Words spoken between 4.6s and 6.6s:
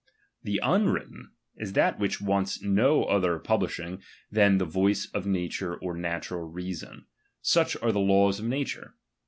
voice of nature or natural